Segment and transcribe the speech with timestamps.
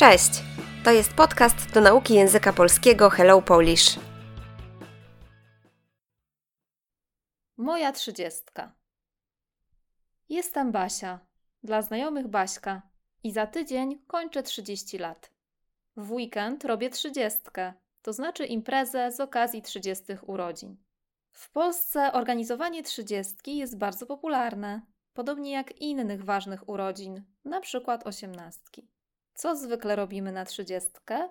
[0.00, 0.30] Cześć!
[0.84, 3.98] To jest podcast do nauki języka polskiego Hello Polish.
[7.56, 8.72] Moja trzydziestka.
[10.28, 11.20] Jestem Basia,
[11.62, 12.82] dla znajomych Baśka
[13.24, 15.30] i za tydzień kończę 30 lat.
[15.96, 17.72] W weekend robię trzydziestkę,
[18.02, 20.76] to znaczy imprezę z okazji 30 urodzin.
[21.32, 28.99] W Polsce organizowanie trzydziestki jest bardzo popularne, podobnie jak innych ważnych urodzin, na przykład osiemnastki.
[29.34, 31.28] Co zwykle robimy na trzydziestkę?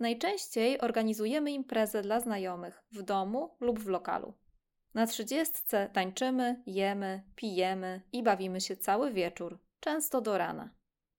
[0.00, 4.34] Najczęściej organizujemy imprezę dla znajomych w domu lub w lokalu.
[4.94, 10.70] Na trzydziestce tańczymy, jemy, pijemy i bawimy się cały wieczór, często do rana.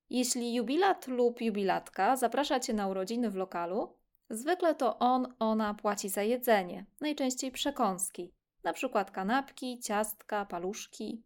[0.09, 3.97] Jeśli jubilat lub jubilatka zaprasza cię na urodziny w lokalu,
[4.29, 8.33] zwykle to on, ona płaci za jedzenie, najczęściej przekąski,
[8.73, 11.23] przykład kanapki, ciastka, paluszki.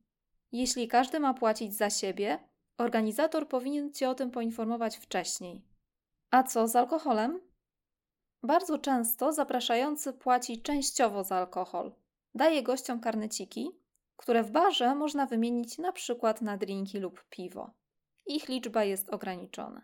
[0.51, 2.39] Jeśli każdy ma płacić za siebie,
[2.77, 5.61] Organizator powinien Cię o tym poinformować wcześniej.
[6.31, 7.41] A co z alkoholem?
[8.43, 11.95] Bardzo często zapraszający płaci częściowo za alkohol.
[12.35, 13.71] Daje gościom karneciki,
[14.15, 17.71] które w barze można wymienić na przykład na drinki lub piwo.
[18.25, 19.81] Ich liczba jest ograniczona.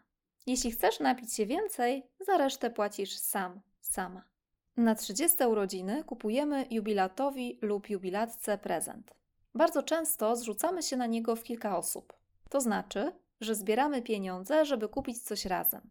[0.48, 4.24] Jeśli chcesz napić się więcej, za resztę płacisz sam, sama.
[4.78, 9.14] Na 30 urodziny kupujemy jubilatowi lub jubilatce prezent.
[9.56, 12.23] Bardzo często zrzucamy się na niego w kilka osób.
[12.54, 15.90] To znaczy, że zbieramy pieniądze, żeby kupić coś razem.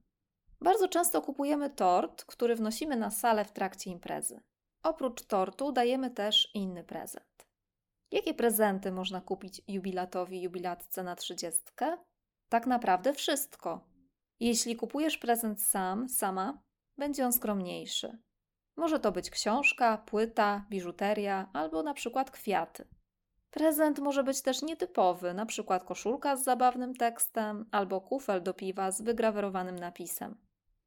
[0.60, 4.40] Bardzo często kupujemy tort, który wnosimy na salę w trakcie imprezy.
[4.82, 7.46] Oprócz tortu dajemy też inny prezent.
[8.10, 11.98] Jakie prezenty można kupić jubilatowi, jubilatce na trzydziestkę?
[12.48, 13.88] Tak naprawdę wszystko.
[14.40, 16.62] Jeśli kupujesz prezent sam, sama,
[16.98, 18.18] będzie on skromniejszy.
[18.76, 22.88] Może to być książka, płyta, biżuteria albo na przykład kwiaty.
[23.52, 28.90] Prezent może być też nietypowy, na przykład koszulka z zabawnym tekstem albo kufel do piwa
[28.90, 30.36] z wygrawerowanym napisem.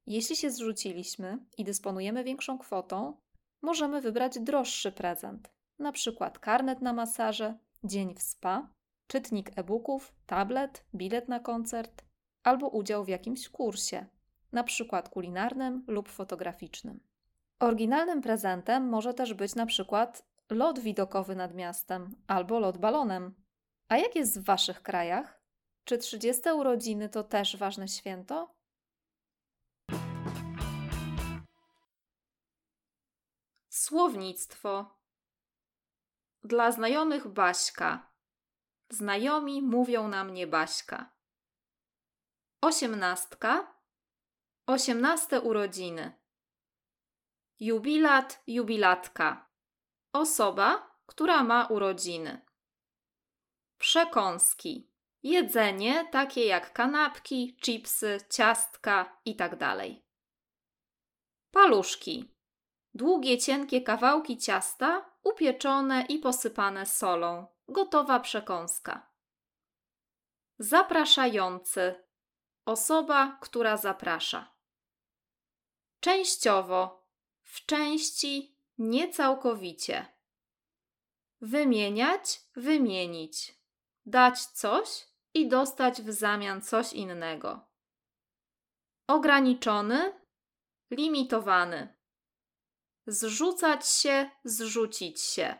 [0.07, 3.17] Jeśli się zrzuciliśmy i dysponujemy większą kwotą,
[3.61, 8.69] możemy wybrać droższy prezent, na przykład karnet na masaże, dzień w spa,
[9.07, 12.03] czytnik e-booków, tablet, bilet na koncert
[12.43, 14.05] albo udział w jakimś kursie,
[14.51, 16.99] na przykład kulinarnym lub fotograficznym.
[17.59, 23.35] Oryginalnym prezentem może też być na przykład lot widokowy nad miastem albo lot balonem.
[23.89, 25.41] A jak jest w Waszych krajach?
[25.83, 28.55] Czy 30 urodziny to też ważne święto?
[33.69, 34.99] Słownictwo.
[36.43, 38.11] Dla znajomych Baśka.
[38.89, 41.15] Znajomi mówią na mnie Baśka.
[42.61, 43.75] Osiemnastka.
[44.67, 46.11] Osiemnaste urodziny.
[47.59, 49.49] Jubilat, jubilatka.
[50.15, 52.41] Osoba, która ma urodziny.
[53.77, 54.89] Przekąski.
[55.23, 59.57] Jedzenie takie jak kanapki, chipsy, ciastka itd.
[59.57, 59.79] Tak
[61.51, 62.35] Paluszki.
[62.93, 67.47] Długie, cienkie kawałki ciasta, upieczone i posypane solą.
[67.67, 69.11] Gotowa przekąska.
[70.59, 72.03] Zapraszający.
[72.65, 74.55] Osoba, która zaprasza.
[75.99, 77.07] Częściowo.
[77.41, 80.05] W części nie całkowicie.
[81.41, 83.55] Wymieniać, wymienić.
[84.05, 87.69] Dać coś i dostać w zamian coś innego.
[89.07, 90.13] Ograniczony,
[90.91, 91.95] limitowany.
[93.07, 95.55] Zrzucać się, zrzucić się.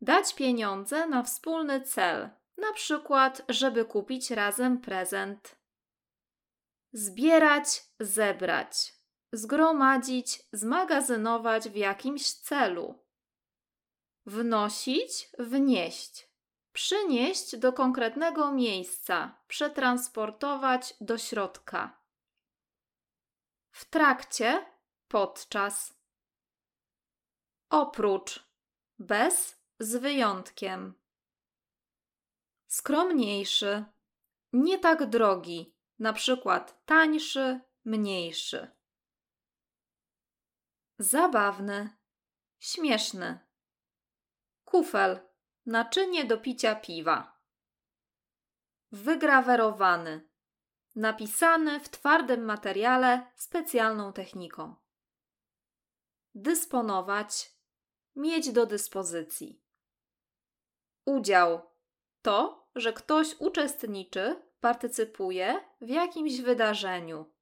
[0.00, 5.56] Dać pieniądze na wspólny cel, na przykład, żeby kupić razem prezent.
[6.92, 8.99] Zbierać, zebrać
[9.32, 12.98] zgromadzić, zmagazynować w jakimś celu.
[14.26, 16.30] Wnosić, wnieść.
[16.72, 22.00] Przynieść do konkretnego miejsca, przetransportować do środka.
[23.70, 24.66] W trakcie,
[25.08, 25.94] podczas.
[27.70, 28.44] Oprócz,
[28.98, 30.94] bez, z wyjątkiem.
[32.66, 33.84] Skromniejszy,
[34.52, 38.79] nie tak drogi, na przykład tańszy, mniejszy.
[41.02, 41.96] Zabawny,
[42.58, 43.38] śmieszny.
[44.64, 45.20] Kufel,
[45.66, 47.40] naczynie do picia piwa.
[48.92, 50.28] Wygrawerowany,
[50.96, 54.74] napisany w twardym materiale specjalną techniką.
[56.34, 57.54] Dysponować,
[58.16, 59.62] mieć do dyspozycji.
[61.04, 61.60] Udział
[62.22, 67.34] to, że ktoś uczestniczy, partycypuje w jakimś wydarzeniu.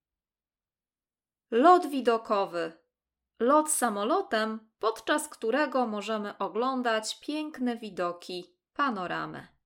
[1.50, 2.77] Lot widokowy
[3.40, 9.57] lot samolotem, podczas którego możemy oglądać piękne widoki, panoramę.